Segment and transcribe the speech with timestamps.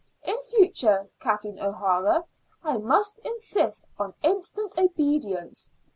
[0.23, 2.25] In future, Kathleen O'Hara,
[2.63, 5.69] I must insist on instant obedience.